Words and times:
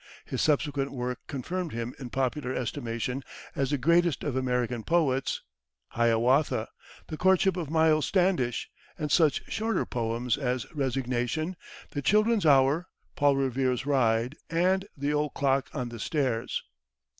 His 0.25 0.41
subsequent 0.41 0.91
work 0.91 1.19
confirmed 1.27 1.73
him 1.73 1.93
in 1.99 2.09
popular 2.09 2.51
estimation 2.55 3.23
as 3.55 3.69
the 3.69 3.77
greatest 3.77 4.23
of 4.23 4.35
American 4.35 4.83
poets 4.83 5.43
"Hiawatha," 5.89 6.69
"The 7.09 7.17
Courtship 7.17 7.55
of 7.55 7.69
Miles 7.69 8.07
Standish," 8.07 8.71
and 8.97 9.11
such 9.11 9.43
shorter 9.47 9.85
poems 9.85 10.39
as 10.39 10.65
"Resignation," 10.73 11.55
"The 11.91 12.01
Children's 12.01 12.47
Hour," 12.47 12.87
"Paul 13.15 13.35
Revere's 13.35 13.85
Ride," 13.85 14.35
and 14.49 14.87
"The 14.97 15.13
Old 15.13 15.35
Clock 15.35 15.69
on 15.71 15.89
the 15.89 15.99
Stairs." 15.99 16.63